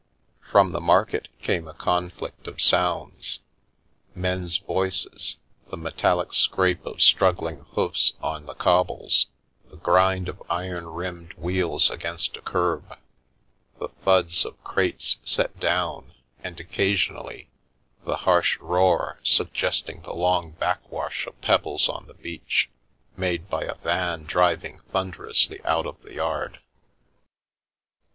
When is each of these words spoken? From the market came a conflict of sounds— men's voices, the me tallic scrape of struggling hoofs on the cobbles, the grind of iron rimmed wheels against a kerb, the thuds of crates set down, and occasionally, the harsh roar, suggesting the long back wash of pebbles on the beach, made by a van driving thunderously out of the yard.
From 0.51 0.71
the 0.71 0.81
market 0.81 1.27
came 1.43 1.67
a 1.67 1.75
conflict 1.75 2.47
of 2.47 2.59
sounds— 2.59 3.41
men's 4.15 4.57
voices, 4.57 5.37
the 5.69 5.77
me 5.77 5.91
tallic 5.91 6.33
scrape 6.33 6.83
of 6.87 7.03
struggling 7.03 7.65
hoofs 7.75 8.13
on 8.19 8.47
the 8.47 8.55
cobbles, 8.55 9.27
the 9.69 9.77
grind 9.77 10.27
of 10.27 10.41
iron 10.49 10.87
rimmed 10.87 11.33
wheels 11.35 11.91
against 11.91 12.35
a 12.35 12.41
kerb, 12.41 12.97
the 13.79 13.89
thuds 13.89 14.43
of 14.43 14.63
crates 14.63 15.19
set 15.23 15.59
down, 15.59 16.15
and 16.43 16.59
occasionally, 16.59 17.51
the 18.03 18.15
harsh 18.25 18.57
roar, 18.59 19.19
suggesting 19.21 20.01
the 20.01 20.15
long 20.15 20.53
back 20.53 20.79
wash 20.91 21.27
of 21.27 21.39
pebbles 21.41 21.87
on 21.87 22.07
the 22.07 22.15
beach, 22.15 22.71
made 23.15 23.51
by 23.51 23.61
a 23.65 23.75
van 23.75 24.23
driving 24.23 24.79
thunderously 24.91 25.63
out 25.63 25.85
of 25.85 26.01
the 26.01 26.15
yard. 26.15 26.59